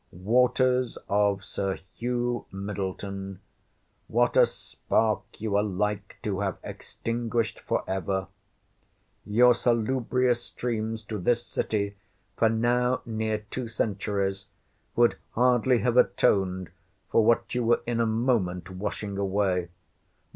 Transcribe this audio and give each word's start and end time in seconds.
Waters 0.11 0.97
of 1.07 1.45
Sir 1.45 1.77
Hugh 1.93 2.47
Middleton—what 2.51 4.35
a 4.35 4.47
spark 4.47 5.39
you 5.39 5.51
were 5.51 5.61
like 5.61 6.17
to 6.23 6.39
have 6.39 6.57
extinguished 6.63 7.59
for 7.59 7.83
ever! 7.87 8.25
Your 9.27 9.53
salubrious 9.53 10.41
streams 10.41 11.03
to 11.03 11.19
this 11.19 11.45
City, 11.45 11.97
for 12.35 12.49
now 12.49 13.03
near 13.05 13.45
two 13.51 13.67
centuries, 13.67 14.47
would 14.95 15.17
hardly 15.33 15.77
have 15.85 15.97
atoned 15.97 16.71
for 17.11 17.23
what 17.23 17.53
you 17.53 17.63
were 17.63 17.81
in 17.85 17.99
a 17.99 18.07
moment 18.07 18.71
washing 18.71 19.19
away. 19.19 19.69